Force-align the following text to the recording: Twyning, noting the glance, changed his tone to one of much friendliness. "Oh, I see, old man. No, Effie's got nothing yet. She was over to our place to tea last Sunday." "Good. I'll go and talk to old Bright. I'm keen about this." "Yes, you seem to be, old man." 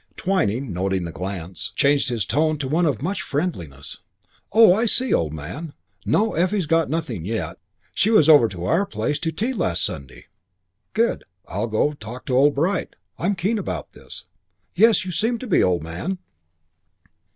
Twyning, 0.17 0.73
noting 0.73 1.03
the 1.03 1.11
glance, 1.11 1.69
changed 1.75 2.09
his 2.09 2.25
tone 2.25 2.57
to 2.57 2.67
one 2.67 2.87
of 2.87 3.03
much 3.03 3.21
friendliness. 3.21 3.99
"Oh, 4.51 4.73
I 4.73 4.85
see, 4.87 5.13
old 5.13 5.31
man. 5.31 5.73
No, 6.07 6.33
Effie's 6.33 6.65
got 6.65 6.89
nothing 6.89 7.23
yet. 7.23 7.59
She 7.93 8.09
was 8.09 8.27
over 8.27 8.47
to 8.47 8.65
our 8.65 8.87
place 8.87 9.19
to 9.19 9.31
tea 9.31 9.53
last 9.53 9.85
Sunday." 9.85 10.25
"Good. 10.93 11.23
I'll 11.47 11.67
go 11.67 11.89
and 11.91 11.99
talk 11.99 12.25
to 12.25 12.35
old 12.35 12.55
Bright. 12.55 12.95
I'm 13.19 13.35
keen 13.35 13.59
about 13.59 13.93
this." 13.93 14.25
"Yes, 14.73 15.05
you 15.05 15.11
seem 15.11 15.37
to 15.37 15.45
be, 15.45 15.61
old 15.61 15.83
man." 15.83 16.17